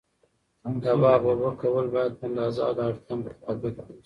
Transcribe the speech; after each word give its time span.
د 0.83 0.85
باغ 1.01 1.21
اوبه 1.31 1.49
کول 1.61 1.85
باید 1.95 2.13
په 2.19 2.23
اندازه 2.29 2.61
او 2.67 2.73
د 2.77 2.79
اړتیا 2.89 3.13
مطابق 3.19 3.75
و 3.77 3.85
سي. 3.85 3.93